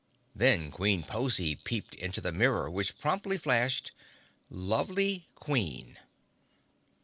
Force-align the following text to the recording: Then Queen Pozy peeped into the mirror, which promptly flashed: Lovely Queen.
Then 0.33 0.71
Queen 0.71 1.03
Pozy 1.03 1.55
peeped 1.63 1.93
into 1.93 2.21
the 2.21 2.31
mirror, 2.31 2.71
which 2.71 2.97
promptly 2.97 3.37
flashed: 3.37 3.91
Lovely 4.49 5.27
Queen. 5.35 5.99